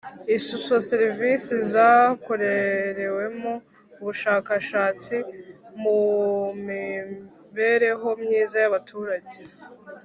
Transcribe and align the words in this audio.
Ishusho 0.35 0.75
Serivisi 0.89 1.53
zakorereweho 1.73 3.51
ubushakashatsi 3.99 5.15
mu 5.81 5.99
mibereho 6.67 8.09
myiza 8.23 8.55
y 8.63 8.67
abaturage 8.69 9.37